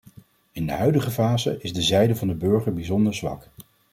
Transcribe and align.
In 0.51 0.65
de 0.65 0.71
huidige 0.71 1.11
fase 1.11 1.57
is 1.61 1.73
de 1.73 1.81
zijde 1.81 2.15
van 2.15 2.27
de 2.27 2.33
burgers 2.33 2.75
bijzonder 2.75 3.15
zwak. 3.15 3.49